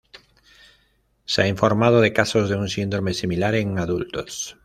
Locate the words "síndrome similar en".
2.69-3.77